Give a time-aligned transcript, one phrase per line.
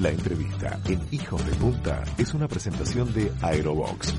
[0.00, 4.14] La entrevista en Hijos de Punta es una presentación de Aerobox.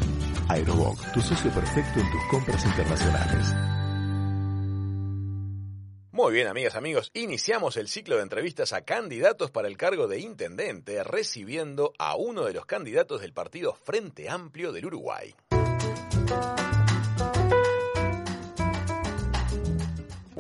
[0.47, 3.47] Aerobox, tu socio perfecto en tus compras internacionales.
[6.11, 10.19] Muy bien, amigas, amigos, iniciamos el ciclo de entrevistas a candidatos para el cargo de
[10.19, 15.33] intendente, recibiendo a uno de los candidatos del partido Frente Amplio del Uruguay.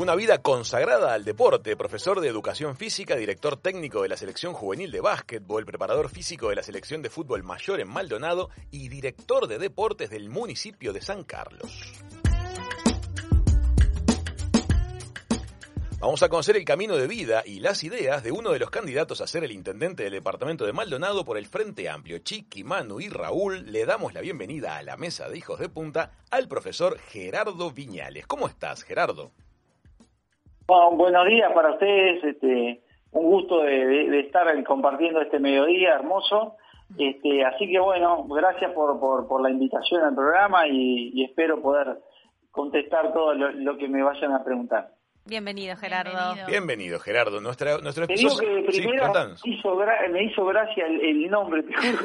[0.01, 4.89] Una vida consagrada al deporte, profesor de educación física, director técnico de la selección juvenil
[4.89, 9.59] de básquetbol, preparador físico de la selección de fútbol mayor en Maldonado y director de
[9.59, 11.93] deportes del municipio de San Carlos.
[15.99, 19.21] Vamos a conocer el camino de vida y las ideas de uno de los candidatos
[19.21, 22.17] a ser el intendente del departamento de Maldonado por el Frente Amplio.
[22.17, 26.13] Chiqui, Manu y Raúl, le damos la bienvenida a la mesa de hijos de punta
[26.31, 28.25] al profesor Gerardo Viñales.
[28.25, 29.31] ¿Cómo estás, Gerardo?
[30.93, 36.55] Buenos días para ustedes, este, un gusto de, estar compartiendo este mediodía hermoso.
[36.97, 41.99] Este, así que bueno, gracias por, por, la invitación al programa y, espero poder
[42.51, 44.91] contestar todo lo, que me vayan a preguntar.
[45.23, 46.35] Bienvenido, Gerardo.
[46.47, 47.39] Bienvenido, Gerardo.
[47.41, 49.13] Nuestra, nuestro Te digo que primero
[50.09, 52.01] me hizo gracia el, nombre, te juro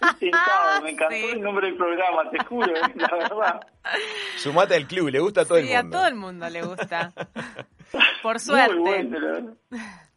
[0.82, 3.60] me encantó el nombre del programa, te juro, la verdad.
[4.36, 5.80] Sumate al club, le gusta a todo el mundo.
[5.80, 7.12] Sí, a todo el mundo le gusta.
[8.22, 9.08] Por suerte.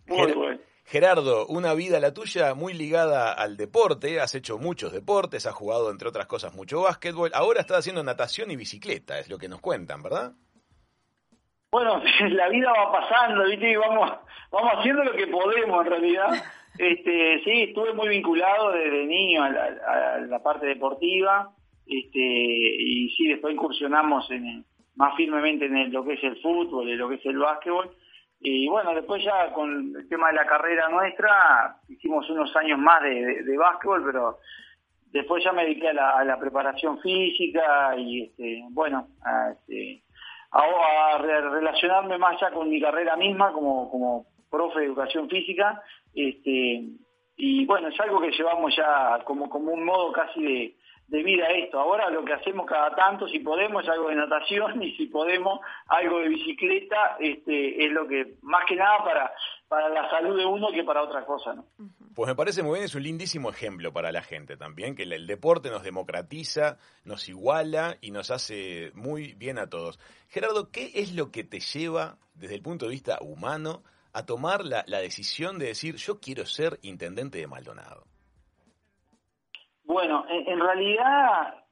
[0.08, 0.60] Muy bueno.
[0.86, 5.90] Gerardo, una vida la tuya muy ligada al deporte, has hecho muchos deportes, has jugado
[5.90, 9.62] entre otras cosas mucho básquetbol, ahora estás haciendo natación y bicicleta, es lo que nos
[9.62, 10.34] cuentan, ¿verdad?
[11.72, 13.72] Bueno, la vida va pasando, ¿viste?
[13.72, 14.12] Y vamos,
[14.52, 16.30] vamos haciendo lo que podemos en realidad.
[16.78, 21.56] Este, sí, estuve muy vinculado desde niño a la, parte deportiva,
[21.88, 24.66] este, y sí, después incursionamos en,
[24.96, 27.92] más firmemente en lo que es el fútbol, en lo que es el básquetbol.
[28.40, 33.02] Y bueno, después ya con el tema de la carrera nuestra, hicimos unos años más
[33.02, 34.38] de, básquetbol, pero
[35.12, 40.04] después ya me dediqué a la, preparación física y este, bueno, a, este,
[40.52, 45.82] a, relacionarme más ya con mi carrera misma como, como profe de educación física.
[46.14, 46.84] Este,
[47.38, 50.76] y bueno, es algo que llevamos ya como, como un modo casi de,
[51.08, 51.80] de vida esto.
[51.80, 55.60] Ahora lo que hacemos cada tanto, si podemos, es algo de natación y si podemos,
[55.88, 59.32] algo de bicicleta, este, es lo que más que nada para,
[59.68, 61.54] para la salud de uno que para otra cosa.
[61.54, 61.66] ¿no?
[62.16, 65.28] Pues me parece muy bien, es un lindísimo ejemplo para la gente también, que el,
[65.28, 70.00] deporte nos democratiza, nos iguala y nos hace muy bien a todos.
[70.30, 73.84] Gerardo, ¿qué es lo que te lleva desde el punto de vista humano
[74.14, 78.06] a tomar la, la decisión de decir yo quiero ser intendente de Maldonado?
[79.86, 81.64] Bueno, en, realidad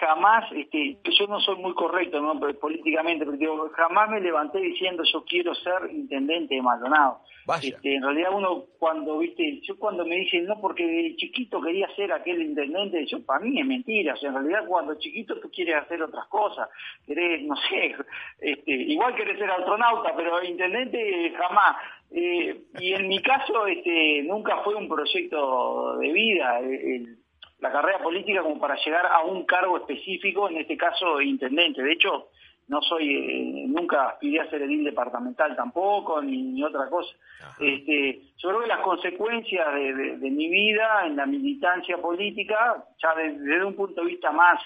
[0.00, 2.38] jamás, este, yo no soy muy correcto ¿no?
[2.60, 7.20] políticamente, pero digo, jamás me levanté diciendo yo quiero ser intendente de Maldonado.
[7.60, 11.88] Este, en realidad uno cuando, viste, yo cuando me dicen, no, porque de chiquito quería
[11.96, 16.02] ser aquel intendente, yo para mí es mentira, en realidad cuando chiquito tú quieres hacer
[16.02, 16.68] otras cosas,
[17.06, 17.96] querés, no sé,
[18.40, 21.76] este, igual querés ser astronauta, pero intendente jamás.
[22.14, 26.58] Eh, y en mi caso este, nunca fue un proyecto de vida.
[26.60, 27.21] El,
[27.62, 31.80] la carrera política como para llegar a un cargo específico, en este caso intendente.
[31.80, 32.30] De hecho,
[32.66, 37.14] no soy, eh, nunca aspiré a ser edil departamental tampoco, ni, otra cosa.
[37.60, 43.64] Este, yo creo que las consecuencias de, mi vida en la militancia política, ya desde,
[43.64, 44.60] un punto de vista más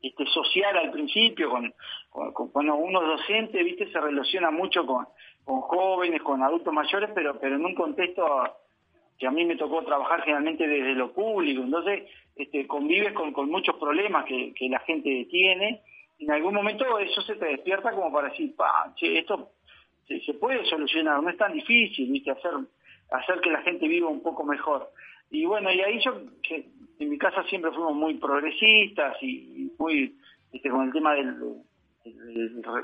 [0.00, 5.08] este, social al principio, con, uno es docente, viste, se relaciona mucho con,
[5.44, 8.24] con jóvenes, con adultos mayores, pero, pero en un contexto
[9.18, 12.04] que a mí me tocó trabajar generalmente desde lo público, entonces
[12.34, 15.82] este, convives con, muchos problemas que, la gente tiene,
[16.18, 19.52] en algún momento eso se te despierta como para decir, pa, che, esto
[20.06, 22.30] se, puede solucionar, no es tan difícil, ¿viste?
[22.30, 22.52] Hacer,
[23.10, 24.90] hacer que la gente viva un poco mejor.
[25.30, 26.12] Y bueno, y ahí yo,
[26.42, 26.66] que
[26.98, 30.16] en mi casa siempre fuimos muy progresistas y, muy
[30.52, 31.36] este, con el tema del,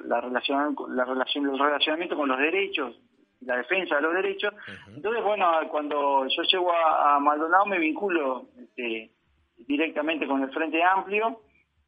[0.07, 3.01] la relación, la relación, el relacionamiento con los derechos,
[3.45, 4.55] la defensa de los derechos.
[4.95, 9.11] Entonces, bueno, cuando yo llego a, Maldonado me vinculo este,
[9.59, 11.41] directamente con el Frente Amplio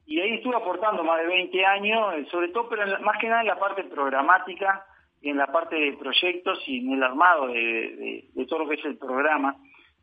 [0.06, 3.40] y ahí estuve aportando más de 20 años, eh, sobre todo, pero más que nada
[3.40, 4.86] en la parte programática,
[5.22, 8.98] en la parte de proyectos y en el armado de, todo lo que es el
[8.98, 9.56] programa.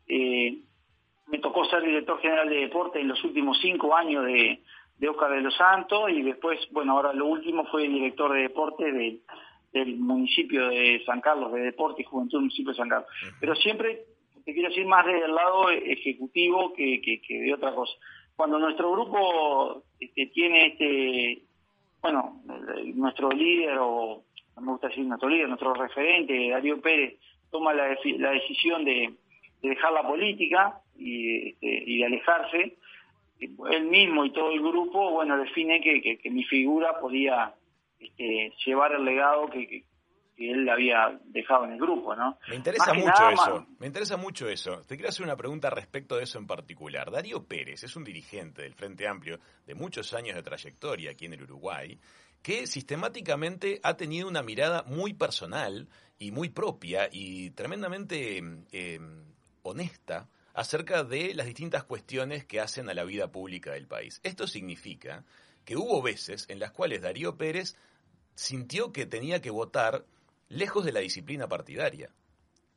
[0.08, 0.58] Eh,
[1.28, 4.60] me tocó ser director general de deporte en los últimos cinco años de,
[4.98, 8.42] de Oscar de los Santos y después, bueno, ahora lo último fue el director de
[8.42, 9.20] deporte de,
[9.72, 13.08] del municipio de San Carlos, de Deporte y Juventud del municipio de San Carlos.
[13.40, 14.04] Pero siempre,
[14.44, 17.92] te quiero decir, más del lado ejecutivo que, que, de otra cosa.
[18.36, 21.42] Cuando nuestro grupo este, tiene este,
[22.00, 22.42] bueno,
[22.94, 24.24] nuestro líder, o
[24.56, 27.18] no me gusta decir nuestro líder, nuestro referente, Darío Pérez,
[27.50, 29.14] toma la, la decisión de,
[29.62, 32.76] dejar la política y, este, y de alejarse.
[33.70, 37.54] Él mismo y todo el grupo, bueno, define que, que, mi figura podía
[38.02, 42.38] este, llevar el legado que, que él había dejado en el grupo, ¿no?
[42.48, 44.82] Me interesa mucho eso, me interesa mucho eso.
[44.86, 47.10] Te quiero hacer una pregunta respecto de eso en particular.
[47.10, 51.34] Darío Pérez es un dirigente del Frente Amplio de muchos años de trayectoria aquí en
[51.34, 51.98] el Uruguay,
[52.42, 55.88] que sistemáticamente ha tenido una mirada muy personal
[56.18, 59.24] y muy propia y tremendamente em,
[59.62, 64.20] honesta acerca de las distintas cuestiones que hacen a la vida pública del país.
[64.22, 65.24] Esto significa
[65.64, 67.76] que hubo veces en las cuales Darío Pérez
[68.34, 70.04] sintió que tenía que votar
[70.48, 72.10] lejos de la disciplina partidaria.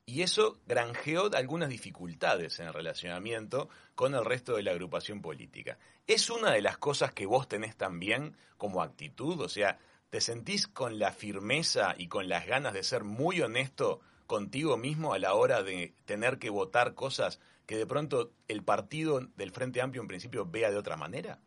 [0.05, 5.79] Y eso granjeó algunas dificultades en el relacionamiento con el resto de la agrupación política.
[6.05, 9.41] ¿Es una de las cosas que vos tenés también como actitud?
[9.41, 9.79] O sea,
[10.11, 15.13] ¿te sentís con la firmeza y con las ganas de ser muy honesto contigo mismo
[15.13, 19.81] a la hora de tener que votar cosas que de pronto el partido del Frente
[19.81, 21.39] Amplio en principio vea de otra manera?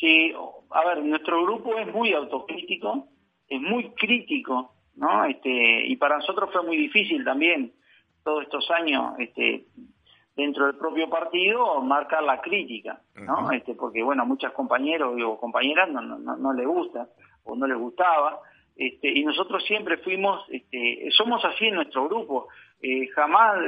[0.00, 0.32] Sí,
[0.70, 3.06] a ver, nuestro grupo es muy autocrítico
[3.50, 5.24] es muy crítico, ¿no?
[5.24, 7.72] Este, y para nosotros fue muy difícil también
[8.22, 9.64] todos estos años este,
[10.36, 13.50] dentro del propio partido marcar la crítica, ¿no?
[13.50, 17.08] este, porque bueno, a muchos compañeros o compañeras no, no, no, les gusta
[17.44, 18.38] o no les gustaba.
[18.76, 22.48] Este, y nosotros siempre fuimos, este, somos así en nuestro grupo,
[22.80, 23.58] eh, jamás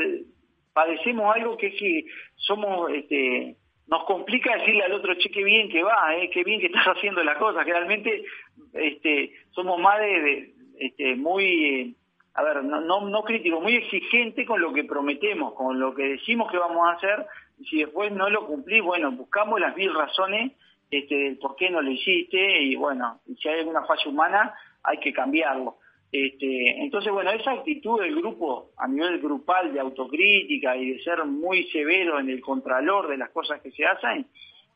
[0.73, 2.05] padecemos algo que es que
[2.37, 3.57] somos, este,
[3.87, 6.87] nos complica decirle al otro, che, qué bien que va, eh, qué bien que estás
[6.87, 8.25] haciendo las cosas, que realmente
[8.73, 11.95] este, somos más de, este, muy, eh,
[12.35, 16.59] a ver, no, no, muy exigente con lo que prometemos, con lo que decimos que
[16.59, 17.27] vamos a hacer,
[17.59, 20.53] y si después no lo cumplís, bueno, buscamos las mil razones
[20.91, 25.13] este, por qué no lo hiciste, y bueno, si hay alguna falla humana, hay que
[25.13, 25.77] cambiarlo.
[26.13, 31.25] Este, entonces, bueno, esa actitud del grupo a nivel grupal de autocrítica y de ser
[31.25, 34.27] muy severo en el contralor de las cosas que se hacen,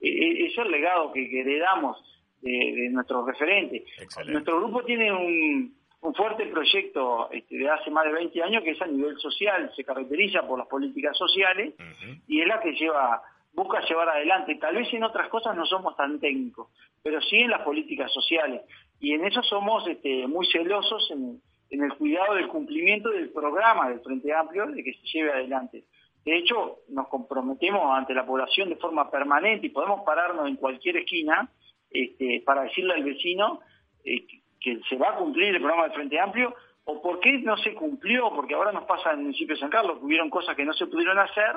[0.00, 1.98] e, e, es el legado que, heredamos
[2.40, 3.82] de, nuestros referentes.
[4.28, 5.76] Nuestro grupo tiene un,
[6.14, 9.84] fuerte proyecto este, de hace más de 20 años que es a nivel social, se
[9.84, 11.74] caracteriza por las políticas sociales
[12.28, 13.20] y es la que lleva
[13.52, 14.54] busca llevar adelante.
[14.56, 16.68] Tal vez en otras cosas no somos tan técnicos,
[17.02, 18.62] pero sí en las políticas sociales
[19.00, 24.00] y en eso somos este, muy celosos en, el cuidado del cumplimiento del programa del
[24.00, 25.84] Frente Amplio de que se lleve adelante.
[26.24, 30.98] De hecho, nos comprometemos ante la población de forma permanente y podemos pararnos en cualquier
[30.98, 31.50] esquina
[31.90, 33.60] este, para decirle al vecino
[34.04, 34.26] eh,
[34.60, 36.54] que se va a cumplir el programa del Frente Amplio
[36.84, 39.70] o por qué no se cumplió, porque ahora nos pasa en el municipio de San
[39.70, 41.56] Carlos, que hubieron cosas que no se pudieron hacer,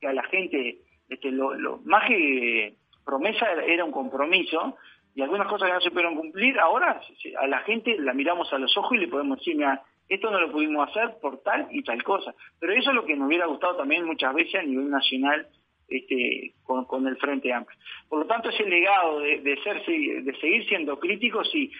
[0.00, 4.76] que a la gente, este, lo, más que promesa era un compromiso,
[5.18, 7.00] y algunas cosas que no se pudieron cumplir, ahora
[7.40, 10.38] a la gente la miramos a los ojos y le podemos decir, mira, esto no
[10.38, 12.32] lo pudimos hacer por tal y tal cosa.
[12.60, 15.48] Pero eso es lo que nos hubiera gustado también muchas veces a nivel nacional
[15.88, 17.76] este, con, el Frente Amplio.
[18.08, 21.72] Por lo tanto, ese legado de, ser, de seguir siendo críticos y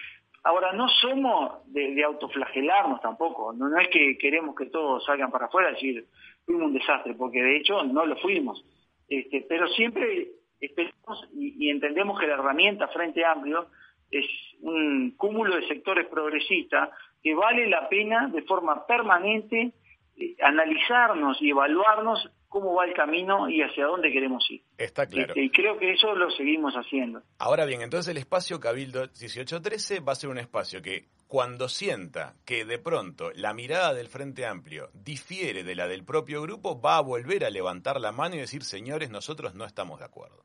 [0.43, 5.45] ahora no somos de, autoflagelarnos tampoco, no, no, es que queremos que todos salgan para
[5.45, 6.05] afuera y decir,
[6.45, 8.65] fuimos un desastre, porque de hecho no lo fuimos.
[9.07, 10.27] Este, pero siempre
[10.59, 13.67] esperamos y, entendemos que la herramienta Frente Amplio
[14.11, 14.25] es
[14.61, 16.89] un cúmulo de sectores progresistas
[17.21, 19.73] que vale la pena de forma permanente
[20.17, 24.63] eh, analizarnos y evaluarnos cómo va el camino y hacia dónde queremos ir.
[24.77, 25.29] Está claro.
[25.29, 27.21] Este, y creo que eso lo seguimos haciendo.
[27.37, 32.33] Ahora bien, entonces el espacio Cabildo 1813 va a ser un espacio que cuando sienta
[32.43, 36.97] que de pronto la mirada del Frente Amplio difiere de la del propio grupo, va
[36.97, 40.43] a volver a levantar la mano y decir, señores, nosotros no estamos de acuerdo.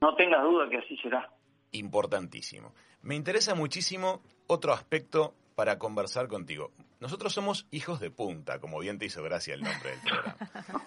[0.00, 1.30] No tengas duda que así será.
[1.72, 2.74] Importantísimo.
[3.02, 6.70] Me interesa muchísimo otro aspecto para conversar contigo.
[7.00, 10.36] Nosotros somos hijos de punta, como bien te hizo gracia el nombre del programa.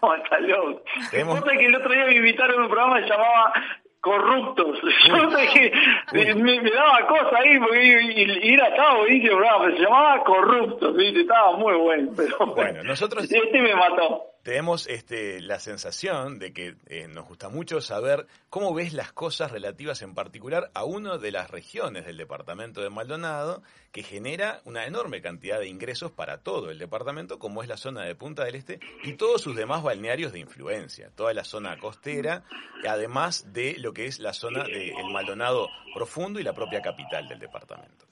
[0.02, 0.84] no, está loco.
[1.12, 3.54] que el otro día me invitaron a un programa que se llamaba
[4.02, 4.80] corruptos.
[5.08, 5.72] Yo que
[6.14, 11.22] me, me, daba cosa ahí, porque y, era, estaba buenísimo, pero se llamaba corruptos, ¿viste?
[11.22, 12.12] estaba muy bueno.
[12.16, 13.24] Pero bueno, nosotros...
[13.32, 18.74] Este me mató tenemos este, la sensación de que eh, nos gusta mucho saber cómo
[18.74, 23.62] ves las cosas relativas en particular a una de las regiones del departamento de Maldonado
[23.92, 28.04] que genera una enorme cantidad de ingresos para todo el departamento, como es la zona
[28.04, 32.44] de Punta del Este y todos sus demás balnearios de influencia, toda la zona costera,
[32.88, 37.40] además de lo que es la zona del Maldonado profundo y la propia capital del
[37.40, 38.06] departamento.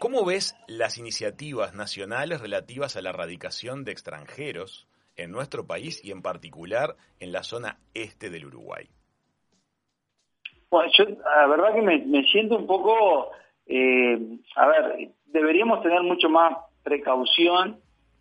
[0.00, 6.10] ¿Cómo ves las iniciativas nacionales relativas a la erradicación de extranjeros en nuestro país y
[6.10, 8.88] en particular en la zona este del Uruguay?
[10.70, 13.30] Bueno, yo la verdad que me, siento un poco,
[13.66, 14.18] eh,
[14.56, 17.78] a ver, deberíamos tener mucho más precaución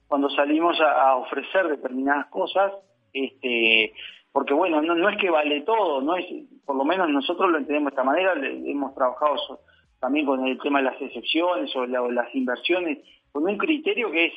[0.08, 2.74] cuando salimos a, ofrecer determinadas cosas,
[3.14, 3.94] este,
[4.34, 6.26] porque bueno, no, es que vale todo, no es,
[6.66, 9.62] por lo menos nosotros lo entendemos de esta manera, hemos trabajado
[10.02, 12.98] también con el tema de las excepciones o, las inversiones,
[13.32, 14.34] con un criterio que es,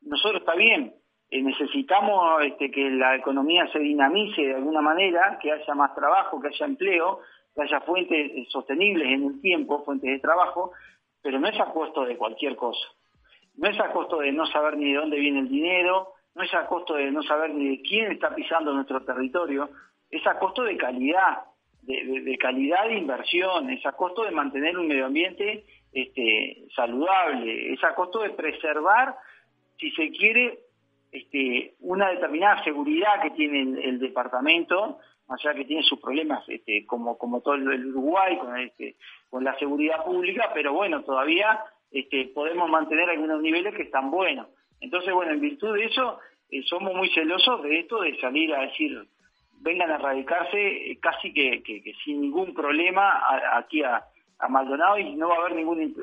[0.00, 0.94] nosotros está bien,
[1.30, 6.40] eh, necesitamos este, que la economía se dinamice de alguna manera, que haya más trabajo,
[6.40, 7.20] que haya empleo,
[7.54, 10.72] que haya fuentes eh, sostenibles en el tiempo, fuentes de trabajo,
[11.22, 12.86] pero no es a costo de cualquier cosa.
[13.56, 16.52] No es a costo de no saber ni de dónde viene el dinero, no es
[16.54, 19.70] a costo de no saber ni de quién está pisando nuestro territorio,
[20.10, 21.44] es a costo de calidad,
[21.82, 27.82] de, calidad de inversión, es a costo de mantener un medio ambiente este, saludable, es
[27.84, 29.16] a costo de preservar,
[29.78, 30.58] si se quiere,
[31.12, 34.98] este, una determinada seguridad que tiene el, departamento,
[35.28, 38.96] más allá que tiene sus problemas este, como, como todo el Uruguay con, este,
[39.28, 44.46] con la seguridad pública, pero bueno, todavía este, podemos mantener algunos niveles que están buenos.
[44.80, 46.18] Entonces, bueno, en virtud de eso,
[46.50, 49.06] eh, somos muy celosos de esto, de salir a decir,
[49.60, 51.62] vengan a radicarse eh, casi que,
[52.04, 53.22] sin ningún problema
[53.56, 54.04] aquí a,
[54.48, 55.94] Maldonado y no va a haber ningún...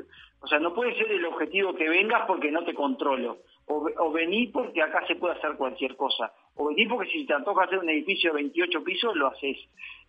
[0.41, 3.39] O sea, no puede ser el objetivo que vengas porque no te controlo.
[3.67, 6.33] O, o vení porque acá se puede hacer cualquier cosa.
[6.55, 9.57] O vení porque si te antoja hacer un edificio de 28 pisos, lo haces.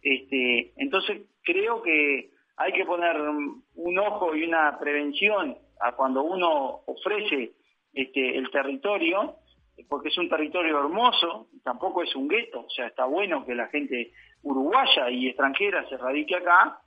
[0.00, 6.80] Este, entonces, creo que hay que poner un ojo y una prevención a cuando uno
[6.86, 7.52] ofrece
[7.92, 9.36] este, el territorio,
[9.88, 13.68] porque es un territorio hermoso, tampoco es un gueto, o sea, está bueno que la
[13.68, 14.12] gente
[14.42, 16.80] uruguaya y extranjera se radique acá,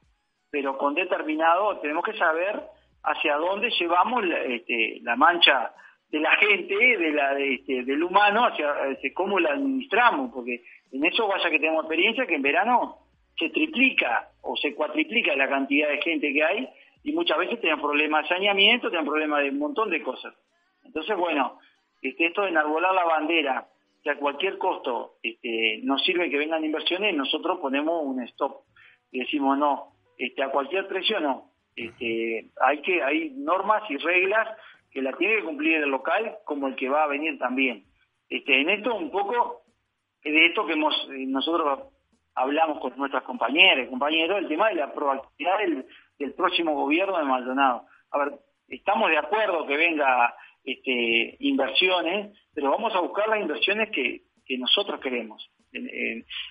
[0.50, 2.62] pero con determinado, tenemos que saber
[3.04, 5.74] hacia dónde llevamos la, este, la mancha
[6.12, 11.06] de la gente, de la, este, del humano, hacia este, cómo la administramos, porque en
[11.06, 12.98] eso vaya que tenemos experiencia que en verano
[13.38, 16.70] se triplica o se cuatriplica la cantidad de gente que hay
[17.03, 20.34] y muchas veces tienen problemas de saneamiento, tienen problemas de un montón de cosas.
[20.84, 21.60] Entonces, bueno,
[22.01, 23.68] este, esto de enarbolar la bandera,
[24.03, 28.63] que a cualquier costo este, nos sirve que vengan inversiones, nosotros ponemos un stop
[29.12, 31.51] y decimos no, este, a cualquier precio no.
[31.75, 34.50] Este, hay que hay normas y reglas
[34.91, 37.86] que la tiene que cumplir el local como el que va a venir también.
[38.29, 39.63] Este, en esto un poco
[40.24, 41.88] de esto que hemos eh, nosotros
[42.36, 47.86] hablamos con nuestras compañeras compañeros, el tema de la proactividad del, próximo gobierno de Maldonado.
[48.12, 48.33] A ver,
[48.67, 54.21] estamos de acuerdo que venga este, inversiones, pero vamos a buscar las inversiones que,
[54.57, 55.50] nosotros queremos.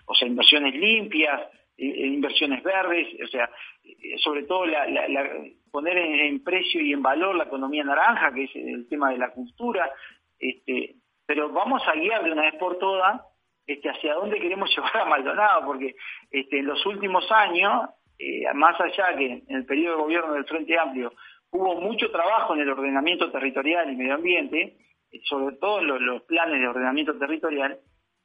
[0.07, 1.43] o sea, inversiones limpias,
[1.77, 3.51] inversiones verdes, o sea,
[4.25, 4.87] sobre todo la,
[5.71, 9.33] poner en, precio y en valor la economía naranja, que es el tema de la
[9.33, 9.91] cultura,
[10.39, 10.97] este,
[11.27, 13.23] pero vamos a guiar de una vez por todas
[13.67, 15.95] este, hacia dónde queremos llevar a Maldonado, porque
[16.31, 17.91] este, en los últimos años
[18.23, 21.15] eh, más allá que en el periodo de gobierno del Frente Amplio
[21.53, 24.77] hubo mucho trabajo en el ordenamiento territorial y medio ambiente,
[25.11, 27.79] eh, sobre todo en los, planes de ordenamiento territorial,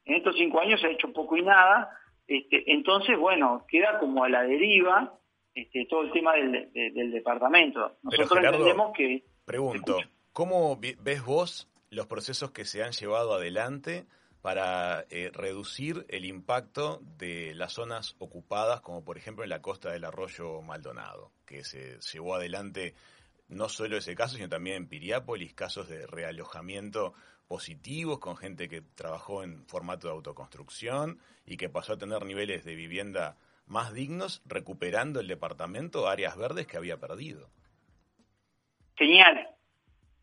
[0.04, 1.88] en estos cinco años se ha hecho poco y nada,
[2.26, 5.14] este, entonces, bueno, queda como a la deriva
[5.56, 7.96] este, todo el tema del, departamento.
[8.02, 9.24] Nosotros entendemos que...
[9.46, 9.98] Pregunto,
[10.32, 14.04] ¿cómo ves vos los procesos que se han llevado adelante
[14.42, 19.90] para eh, reducir el impacto de las zonas ocupadas, como por ejemplo en la costa
[19.90, 22.94] del arroyo Maldonado, que se llevó adelante
[23.48, 27.14] no solo ese caso, sino también en Piriápolis, casos de realojamiento
[27.48, 32.62] positivos con gente que trabajó en formato de autoconstrucción y que pasó a tener niveles
[32.64, 37.48] de vivienda más dignos, recuperando el departamento áreas verdes que había perdido.
[38.96, 39.48] Genial,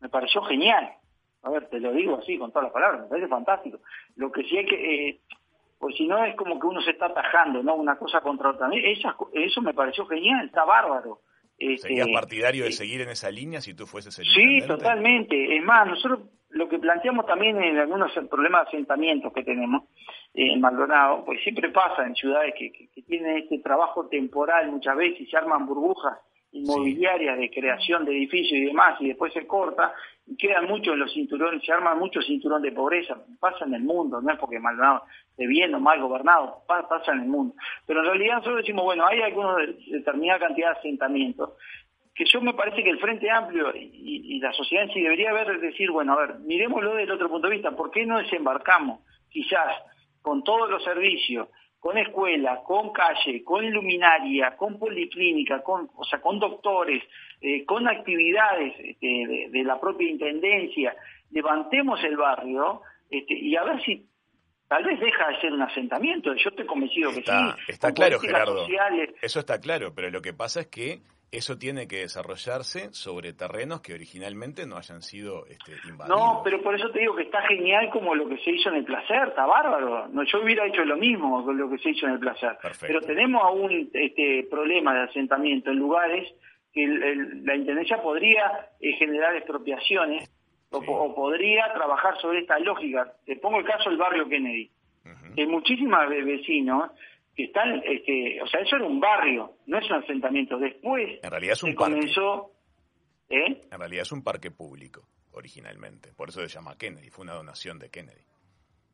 [0.00, 0.98] me pareció genial
[1.44, 3.78] a ver, te lo digo así, con todas las palabras, me parece fantástico.
[4.16, 5.20] Lo que sí hay que, eh,
[5.78, 7.74] pues si no es como que uno se está atajando, ¿no?
[7.74, 8.68] Una cosa contra otra.
[8.72, 11.20] Eso, eso me pareció genial, está bárbaro.
[11.58, 15.56] Este, ¿Serías partidario de eh, seguir en esa línea si tú fueses el Sí, totalmente.
[15.56, 16.20] Es más, nosotros
[16.54, 19.84] lo que planteamos también en algunos problemas de asentamientos que tenemos
[20.34, 24.70] eh, en Maldonado, pues siempre pasa en ciudades que, que, que tienen este trabajo temporal
[24.70, 26.18] muchas veces y se arman burbujas
[26.54, 29.92] inmobiliarias de creación de edificios y demás, y después se corta,
[30.26, 33.82] y quedan muchos en los cinturones, se arman muchos cinturón de pobreza, pasa en el
[33.82, 37.54] mundo, no es porque Maldonado esté bien o mal gobernado, pasa en el mundo.
[37.86, 41.50] Pero en realidad nosotros decimos, bueno, hay algunos de determinada cantidad de asentamientos,
[42.14, 45.58] que yo me parece que el Frente Amplio y, la sociedad en sí debería ver,
[45.58, 49.00] decir, bueno, a ver, miremoslo desde el otro punto de vista, ¿por qué no desembarcamos
[49.30, 49.74] quizás
[50.20, 51.48] con todos los servicios,
[51.80, 57.02] con escuela, con calle, con luminaria, con policlínica, con, o sea, con doctores,
[57.40, 60.94] eh, con actividades este, de, la propia intendencia,
[61.30, 64.06] levantemos el barrio este, y a ver si
[64.68, 66.34] tal vez deja de ser un asentamiento.
[66.34, 67.32] Yo estoy convencido que sí.
[67.68, 68.66] Está claro, Gerardo.
[69.20, 71.00] Eso está claro, pero lo que pasa es que
[71.30, 76.18] eso tiene que desarrollarse sobre terrenos que originalmente no hayan sido este, invadidos.
[76.18, 78.76] No, pero por eso te digo que está genial como lo que se hizo en
[78.76, 80.08] el placer, está bárbaro.
[80.08, 82.56] No, yo hubiera hecho lo mismo con lo que se hizo en el placer.
[82.80, 86.32] Pero tenemos aún este problema de asentamiento en lugares
[86.72, 90.28] que la Intendencia podría eh, generar expropiaciones
[90.70, 93.12] o, podría trabajar sobre esta lógica.
[93.24, 94.70] Te pongo el caso del barrio Kennedy.
[95.36, 96.90] Hay muchísimos vecinos
[97.34, 100.58] que están, este, o sea, eso era un barrio, no es un asentamiento.
[100.58, 102.52] Después en realidad es un comenzó,
[103.28, 103.60] ¿eh?
[103.70, 107.78] En realidad es un parque público originalmente, por eso se llama Kennedy, fue una donación
[107.78, 108.22] de Kennedy.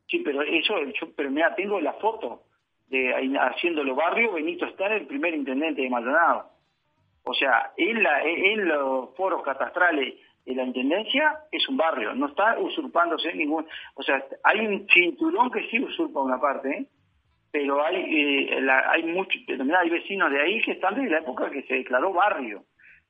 [0.07, 2.43] Sí, pero eso, yo, pero mira, tengo la foto
[2.87, 6.49] de haciéndolo barrio, Benito está el primer intendente de Maldonado.
[7.23, 12.27] O sea, en, la, en los foros catastrales de la intendencia es un barrio, no
[12.27, 16.87] está usurpándose ningún, o sea, hay un cinturón que sí usurpa una parte, ¿eh?
[17.51, 21.63] Pero hay eh, hay muchos hay vecinos de ahí que están desde la época que
[21.63, 22.63] se declaró barrio.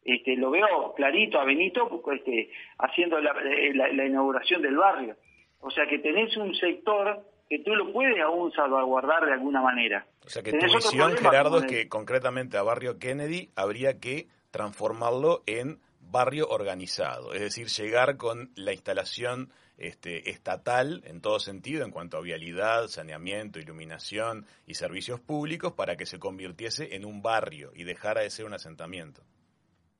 [0.03, 5.15] Este, lo veo clarito a Benito este, haciendo eh, la, inauguración del barrio.
[5.59, 10.07] O sea que tenés un sector que tú lo puedes aún salvaguardar de alguna manera.
[10.25, 15.43] O sea que tu visión, Gerardo, es que concretamente a Barrio Kennedy habría que transformarlo
[15.45, 15.79] en
[16.11, 22.17] barrio organizado, es decir, llegar con la instalación este, estatal en todo sentido en cuanto
[22.17, 27.83] a vialidad, saneamiento, iluminación y servicios públicos para que se convirtiese en un barrio y
[27.83, 29.21] dejara de ser un asentamiento.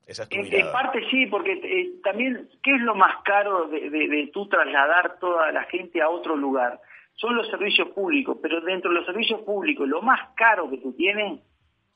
[0.06, 3.88] Esa es tu en, parte sí, porque eh, también, ¿qué es lo más caro de,
[3.88, 6.80] de, tú trasladar toda la gente a otro lugar?
[7.14, 10.92] Son los servicios públicos, pero dentro de los servicios públicos, lo más caro que tú
[10.92, 11.40] tienes,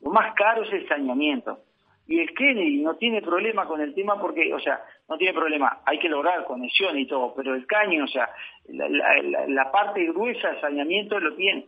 [0.01, 1.61] lo más caro es el saneamiento.
[2.09, 5.81] Y el Kennedy no tiene problema con el tema porque, o sea, no tiene problema,
[5.85, 8.31] hay que lograr conexión y todo, pero el caño, o sea,
[8.69, 11.67] la, parte gruesa de saneamiento lo tiene.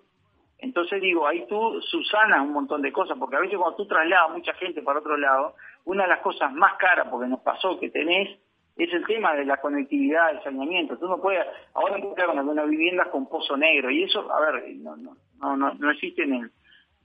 [0.59, 4.30] Entonces digo, ahí tú susanas un montón de cosas, porque a veces cuando tú trasladas
[4.30, 5.54] mucha gente para otro lado,
[5.85, 8.38] una de las cosas más caras, porque nos pasó que tenés,
[8.76, 10.97] es el tema de la conectividad, del saneamiento.
[10.99, 14.68] Tú no puedes, ahora no puedes algunas viviendas con pozo negro, y eso, a ver,
[14.76, 16.50] no, no, no, no, no existe en el,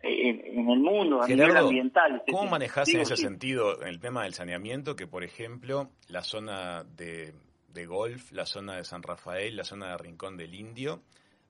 [0.04, 2.24] en, el mundo, a nivel ambiental.
[2.30, 7.34] ¿Cómo manejas en ese sentido el tema del saneamiento que, por ejemplo, la zona de,
[7.70, 11.02] de Golf, la zona de San Rafael, la zona de Rincón del Indio,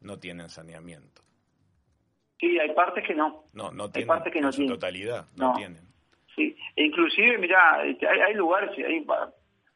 [0.02, 1.22] no tienen saneamiento?
[2.40, 3.46] Sí, hay partes que no.
[3.54, 4.12] No, no tienen.
[4.12, 5.82] Hay partes que no en su totalidad, no, tienen.
[6.36, 9.06] Sí, e inclusive, mira, hay, hay lugares, hay,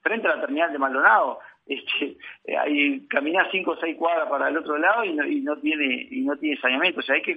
[0.02, 2.18] frente a la terminal de Maldonado, este,
[2.58, 6.08] hay caminar cinco o seis cuadras para el otro lado y no, y no tiene
[6.10, 7.36] y no tiene saneamiento, o sea, hay que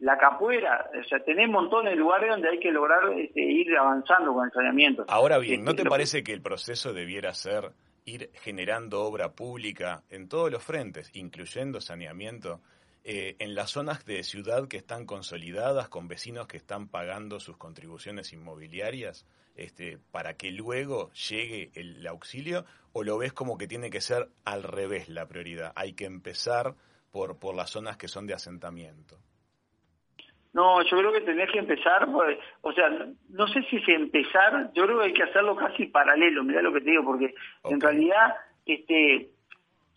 [0.00, 4.32] la capuera, o sea, tenés montones de lugares donde hay que lograr este, ir avanzando
[4.34, 5.04] con el saneamiento.
[5.08, 7.72] Ahora bien, ¿no este, te parece que el proceso debiera ser
[8.04, 12.60] ir generando obra pública en todos los frentes, incluyendo saneamiento?
[13.02, 17.56] Eh, en las zonas de ciudad que están consolidadas, con vecinos que están pagando sus
[17.56, 23.88] contribuciones inmobiliarias, este, para que luego llegue el auxilio, o lo ves como que tiene
[23.88, 25.72] que ser al revés la prioridad?
[25.76, 26.74] Hay que empezar
[27.10, 29.16] por, por las zonas que son de asentamiento.
[30.52, 32.88] No, yo creo que tenés que empezar, pues, o sea,
[33.28, 36.72] no sé si es empezar, yo creo que hay que hacerlo casi paralelo, mirá lo
[36.72, 37.34] que te digo, porque
[37.64, 38.34] en realidad,
[38.66, 39.30] este,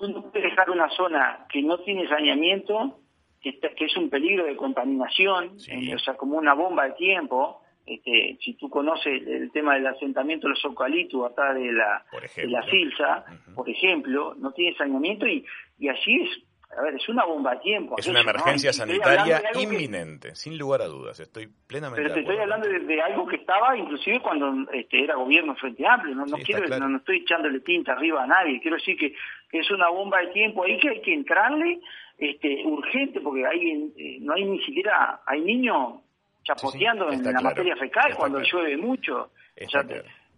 [0.03, 2.99] tú no puedes dejar una zona que no tiene saneamiento,
[3.41, 7.61] que, que es un peligro de contaminación, eh, o sea, como una bomba de tiempo.
[7.85, 12.47] Este, si tú conoces el tema del asentamiento de los eucaliptos acá de la, de
[12.47, 15.45] la Silsa, por ejemplo, no tiene saneamiento y,
[15.79, 16.29] y así es
[16.77, 17.95] a ver, es una bomba de tiempo.
[17.97, 22.67] Es una emergencia sanitaria inminente, sin lugar a dudas, estoy plenamente Pero te estoy hablando
[22.67, 26.97] de, algo que estaba inclusive cuando este, era gobierno Frente Amplio, no, no quiero, no,
[26.97, 29.15] estoy echándole tinta arriba a nadie, quiero decir que,
[29.51, 31.79] es una bomba de tiempo ahí que hay que entrarle
[32.17, 35.99] este, urgente, porque hay, eh, no hay ni siquiera, hay niños
[36.43, 39.31] chapoteando en la materia fecal cuando llueve mucho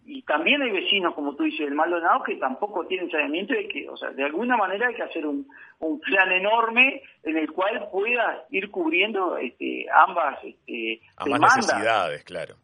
[0.06, 3.90] y también hay vecinos, como tú dices, del Maldonado, que tampoco tienen saneamiento y que,
[3.90, 5.48] o sea, de alguna manera hay que hacer un,
[5.80, 12.56] un plan enorme en el cual pueda ir cubriendo este, ambas, este, ambas necesidades, claro.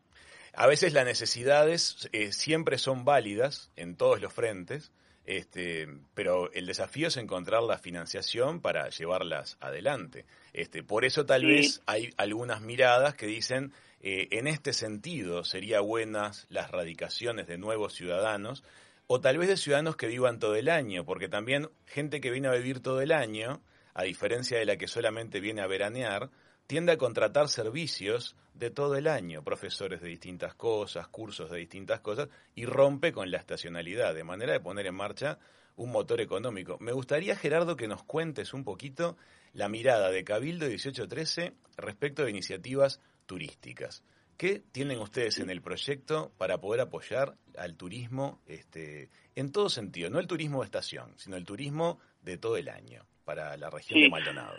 [0.54, 4.94] A veces las necesidades eh, siempre son válidas en todos los frentes,
[5.26, 10.26] este, pero el desafío es encontrar la financiación para llevarlas adelante.
[10.54, 13.72] Este, por eso tal vez hay algunas miradas que dicen
[14.04, 18.64] eh, en este sentido serían buenas las radicaciones de nuevos ciudadanos
[19.06, 22.48] o tal vez de ciudadanos que vivan todo el año, porque también gente que viene
[22.48, 23.62] a vivir todo el año,
[23.94, 26.32] a diferencia de la que solamente viene a veranear,
[26.66, 32.00] tiende a contratar servicios de todo el año, profesores de distintas cosas, cursos de distintas
[32.00, 35.38] cosas, y rompe con la estacionalidad, de manera de poner en marcha
[35.76, 36.78] un motor económico.
[36.80, 39.18] Me gustaría, Gerardo, que nos cuentes un poquito
[39.54, 44.04] la mirada de Cabildo 1813 respecto de iniciativas turísticas.
[44.38, 50.10] ¿Qué tienen ustedes en el proyecto para poder apoyar al turismo este, en todo sentido?
[50.10, 54.02] No el turismo de estación, sino el turismo de todo el año para la región
[54.02, 54.56] de Maldonado.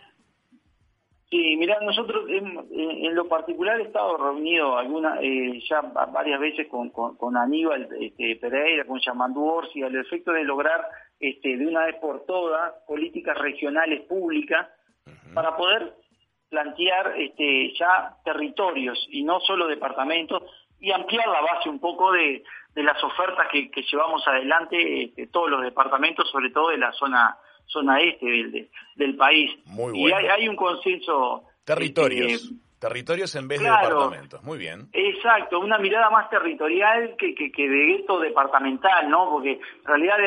[1.32, 6.90] Sí, mira, nosotros en, lo particular he estado reunido alguna, eh, ya varias veces con,
[6.90, 10.86] con, Aníbal este, Pereira, con Yamandu Orsi, al efecto de lograr
[11.18, 14.68] este, de una vez por todas políticas regionales públicas
[15.32, 15.94] para poder
[16.52, 20.42] plantear este, ya territorios y no solo departamentos
[20.78, 25.62] y ampliar la base un poco de, las ofertas que, llevamos adelante este, todos los
[25.62, 29.50] departamentos, sobre todo de la zona zona este del, del país.
[29.64, 31.44] Muy Y hay, un consenso.
[31.64, 32.32] Territorios.
[32.32, 34.88] Este, territorios en vez de departamentos, muy bien.
[34.92, 39.30] Exacto, una mirada más territorial que, que, que de gueto departamental, ¿no?
[39.30, 40.18] Porque en realidad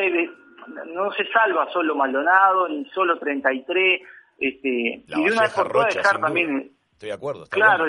[0.86, 4.00] no se salva solo Maldonado, ni solo 33,
[4.38, 6.72] este, y de una vez por todas dejar también...
[6.92, 7.46] Estoy de acuerdo.
[7.50, 7.86] claro,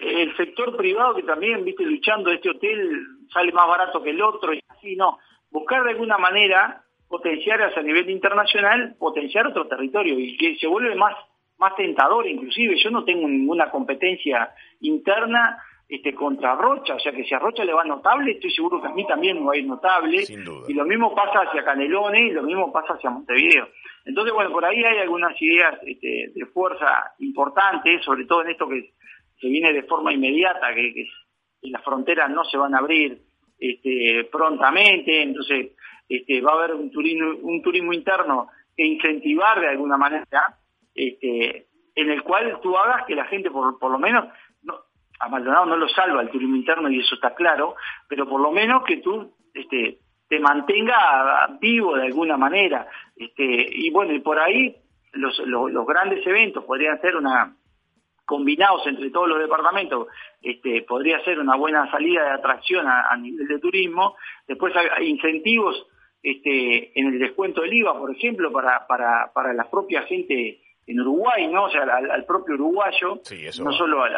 [0.00, 4.54] el sector privado que también, viste, luchando, este hotel sale más barato que el otro,
[4.54, 5.18] y así, no.
[5.50, 10.94] Buscar de alguna manera potenciar a nivel internacional, potenciar otro territorio y que se vuelve
[10.94, 11.14] más,
[11.58, 12.76] más tentador inclusive.
[12.76, 17.64] Yo no tengo ninguna competencia interna este, contra Rocha, o sea que si a Rocha
[17.64, 20.24] le va notable, estoy seguro que a mí también me va a ir notable.
[20.68, 23.68] Y lo mismo pasa hacia Canelones y lo mismo pasa hacia Montevideo.
[24.06, 28.68] Entonces, bueno, por ahí hay algunas ideas este, de fuerza importantes, sobre todo en esto
[28.68, 28.92] que
[29.40, 31.06] se viene de forma inmediata, que,
[31.62, 33.20] las fronteras no se van a abrir
[33.58, 35.72] este, prontamente, entonces
[36.08, 40.56] este, va a haber un turismo, interno que incentivar de alguna manera,
[40.94, 44.26] en el cual tú hagas que la gente, por, lo menos,
[44.62, 44.74] no,
[45.18, 47.74] a Maldonado no lo salva el turismo interno y eso está claro,
[48.08, 49.34] pero por lo menos que tú
[50.28, 52.88] te mantenga vivo de alguna manera.
[53.14, 54.76] Este, y bueno, y por ahí
[55.12, 57.56] los, los, grandes eventos podrían ser una
[58.24, 60.08] combinados entre todos los departamentos,
[60.42, 64.16] este, podría ser una buena salida de atracción a, nivel de turismo.
[64.48, 65.86] Después incentivos
[66.24, 71.00] este, en el descuento del IVA, por ejemplo, para, para, para la propia gente en
[71.00, 71.64] Uruguay, ¿no?
[71.64, 73.20] O sea, al, propio uruguayo,
[73.60, 74.10] no solo a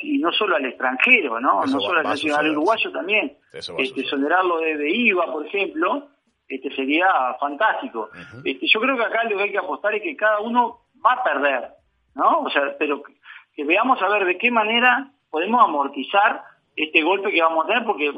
[0.00, 1.60] y no solo al extranjero, ¿no?
[1.66, 3.36] no solo al nacional uruguayo también.
[3.52, 6.08] Este, exonerarlo de, IVA, por ejemplo,
[6.48, 8.10] este sería fantástico.
[8.44, 11.14] este, yo creo que acá lo que hay que apostar es que cada uno va
[11.14, 11.70] a perder,
[12.14, 12.40] ¿no?
[12.42, 13.02] O sea, pero
[13.54, 16.42] que veamos a ver de qué manera podemos amortizar
[16.76, 18.12] este golpe que vamos a tener, porque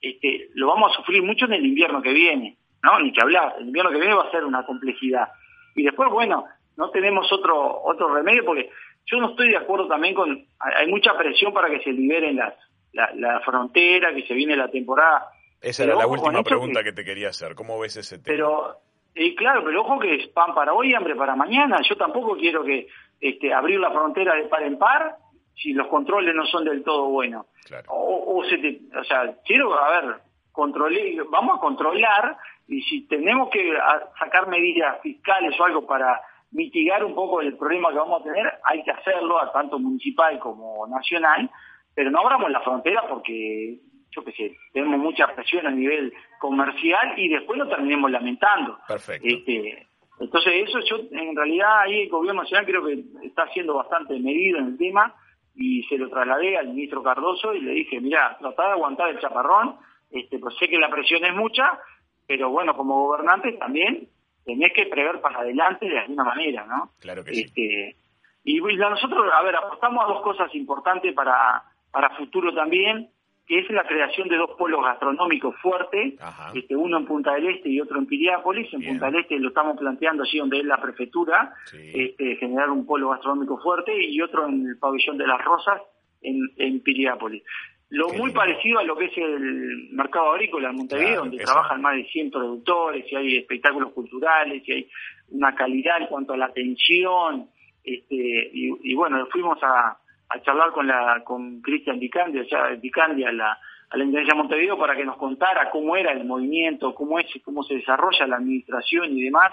[0.00, 2.98] este, lo vamos a sufrir mucho en el invierno que viene, ¿no?
[2.98, 5.28] Ni que hablar, el invierno que viene va a ser una complejidad.
[5.74, 6.44] Y después, bueno,
[6.76, 8.70] no tenemos otro otro remedio porque
[9.06, 12.54] yo no estoy de acuerdo también con, hay mucha presión para que se liberen las,
[12.92, 15.28] la, frontera, que se viene la temporada.
[15.60, 18.24] Esa era la última pregunta que, te quería hacer, ¿cómo ves ese tema?
[18.26, 18.76] Pero,
[19.14, 22.36] y claro, pero ojo que es pan para hoy y hambre para mañana, yo tampoco
[22.36, 22.86] quiero que
[23.20, 25.16] este, abrir la frontera de par en par
[25.54, 27.46] si los controles no son del todo buenos.
[27.88, 30.16] O, o, sea, quiero, a ver,
[30.52, 33.72] controlé, vamos a controlar y si tenemos que
[34.18, 36.20] sacar medidas fiscales o algo para
[36.54, 40.38] mitigar un poco el problema que vamos a tener, hay que hacerlo, a tanto municipal
[40.38, 41.50] como nacional,
[41.94, 47.18] pero no abramos la frontera porque, yo qué sé, tenemos mucha presión a nivel comercial
[47.18, 48.78] y después lo terminemos lamentando.
[48.86, 49.26] Perfecto.
[49.28, 49.86] Este,
[50.20, 54.58] entonces eso yo, en realidad ahí el gobierno nacional creo que está siendo bastante medido
[54.60, 55.14] en el tema,
[55.56, 59.20] y se lo trasladé al ministro Cardoso y le dije, mira, tratá de aguantar el
[59.20, 59.76] chaparrón,
[60.10, 61.78] este, pues sé que la presión es mucha,
[62.26, 64.08] pero bueno, como gobernante también
[64.44, 66.90] tenés que prever para adelante de alguna manera, ¿no?
[67.00, 67.96] Claro que este,
[68.44, 73.10] Y, y nosotros, a ver, apostamos a dos cosas importantes para, para futuro también
[73.46, 76.14] que es la creación de dos polos gastronómicos fuertes,
[76.54, 78.72] este, uno en Punta del Este y otro en Piriápolis.
[78.72, 82.86] En Punta del Este lo estamos planteando allí donde es la prefectura, este, generar un
[82.86, 85.82] polo gastronómico fuerte, y otro en el pabellón de las Rosas,
[86.22, 87.42] en, en Piriápolis.
[87.90, 91.96] Lo muy parecido a lo que es el mercado agrícola en Montevideo, donde trabajan más
[91.96, 94.90] de 100 productores, y hay espectáculos culturales, y hay
[95.28, 97.48] una calidad en cuanto a la atención,
[97.84, 103.24] este, y, y bueno, fuimos a, a charlar con la con Cristian Dicandi, allá Dicandi
[103.24, 103.58] a la,
[103.90, 107.26] a la Intendencia de Montevideo para que nos contara cómo era el movimiento, cómo es,
[107.44, 109.52] cómo se desarrolla la administración y demás.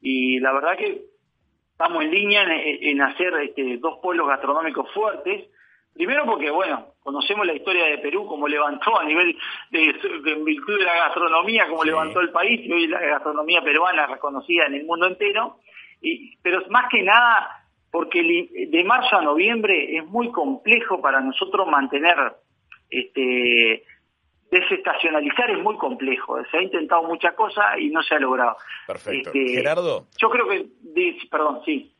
[0.00, 1.04] Y la verdad que
[1.70, 5.48] estamos en línea en, hacer este, dos pueblos gastronómicos fuertes.
[5.96, 9.36] Primero porque, bueno, conocemos la historia de Perú, cómo levantó a nivel
[9.70, 9.94] de,
[10.26, 14.66] en virtud de la gastronomía, cómo levantó el país, y hoy la gastronomía peruana reconocida
[14.66, 15.58] en el mundo entero.
[16.02, 21.66] Y, pero más que nada porque de marzo a noviembre es muy complejo para nosotros
[21.66, 22.14] mantener,
[22.90, 23.84] este,
[24.50, 26.36] desestacionalizar es muy complejo.
[26.50, 28.56] Se ha intentado mucha cosa y no se ha logrado.
[28.86, 29.30] Perfecto.
[29.32, 30.04] Este, Gerardo.
[30.18, 30.66] Yo creo que,
[31.30, 31.95] perdón, sí.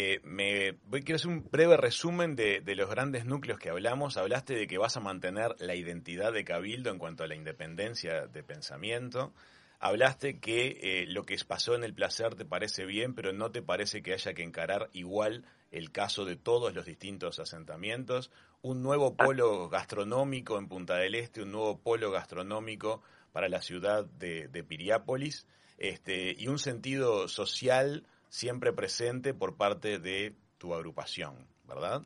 [0.00, 4.16] Eh, me voy, quiero hacer un breve resumen de, los grandes núcleos que hablamos.
[4.16, 8.28] Hablaste de que vas a mantener la identidad de Cabildo en cuanto a la independencia
[8.28, 9.32] de pensamiento.
[9.80, 13.60] Hablaste que eh, lo que pasó en el placer te parece bien, pero no te
[13.60, 18.30] parece que haya que encarar igual el caso de todos los distintos asentamientos.
[18.62, 24.04] Un nuevo polo gastronómico en Punta del Este, un nuevo polo gastronómico para la ciudad
[24.04, 31.46] de, de Piriápolis, este, y un sentido social siempre presente por parte de tu agrupación,
[31.64, 32.02] ¿verdad?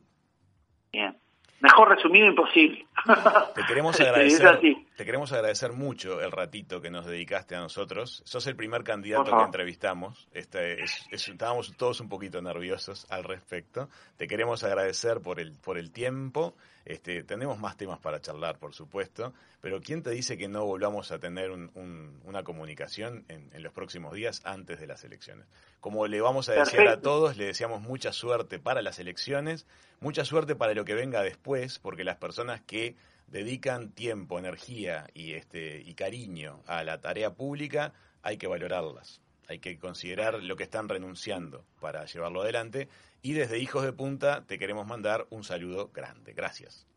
[0.91, 1.17] Bien.
[1.59, 2.85] Mejor resumido imposible.
[3.55, 4.59] Te queremos agradecer,
[4.95, 8.21] te queremos agradecer mucho el ratito que nos dedicaste a nosotros.
[8.25, 10.27] Sos el primer candidato que entrevistamos.
[10.33, 13.89] Este, estábamos todos un poquito nerviosos al respecto.
[14.17, 18.73] Te queremos agradecer por el, por el tiempo este, tenemos más temas para charlar, por
[18.73, 24.13] supuesto, pero ¿quién te dice que no volvamos a tener una comunicación en, los próximos
[24.13, 25.45] días antes de las elecciones?
[25.79, 29.65] Como le vamos a decir a todos, le deseamos mucha suerte para las elecciones,
[30.01, 32.95] mucha suerte para lo que venga después, porque las personas que
[33.27, 39.59] dedican tiempo, energía y, este, y cariño a la tarea pública, hay que valorarlas hay
[39.59, 42.89] que considerar lo que están renunciando para llevarlo adelante.
[43.21, 46.33] Y desde Hijos de Punta te queremos mandar un saludo grande.
[46.33, 46.87] Gracias.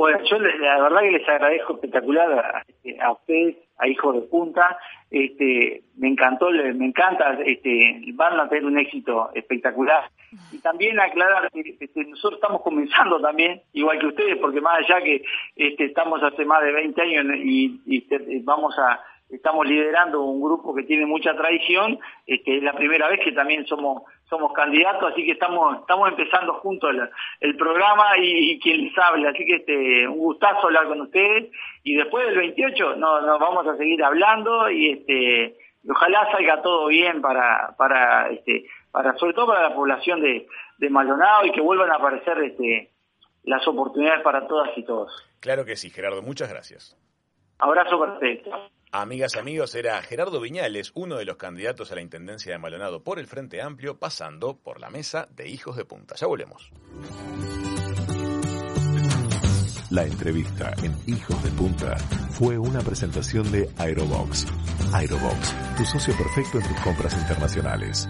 [0.00, 2.64] Bueno, yo la verdad que les agradezco espectacular
[3.02, 4.78] a, ustedes, a Hijos de Punta.
[5.10, 10.04] Este, me encantó, me encanta, este, van a tener un éxito espectacular.
[10.52, 15.02] Y también aclarar que este, nosotros estamos comenzando también, igual que ustedes, porque más allá
[15.02, 15.22] que
[15.54, 20.82] este, estamos hace más de 20 años y, vamos a estamos liderando un grupo que
[20.82, 25.32] tiene mucha tradición, este, es la primera vez que también somos somos candidatos, así que
[25.32, 26.94] estamos estamos empezando juntos
[27.40, 31.50] el, programa y, quien les habla, así que este un gustazo hablar con ustedes
[31.82, 35.56] y después del 28 nos, nos vamos a seguir hablando y este
[35.88, 40.46] ojalá salga todo bien para para este para sobre todo para la población de,
[40.78, 42.90] de Maldonado y que vuelvan a aparecer este
[43.42, 45.10] las oportunidades para todas y todos.
[45.40, 46.96] Claro que sí, Gerardo, muchas gracias.
[47.60, 48.42] Abrazo para ustedes.
[48.92, 53.20] Amigas, amigos, era Gerardo Viñales, uno de los candidatos a la Intendencia de Maldonado por
[53.20, 56.16] el Frente Amplio, pasando por la mesa de Hijos de Punta.
[56.16, 56.72] Ya volvemos.
[59.90, 61.96] La entrevista en Hijos de Punta
[62.30, 64.46] fue una presentación de Aerobox.
[64.92, 68.08] Aerobox, tu socio perfecto en tus compras internacionales.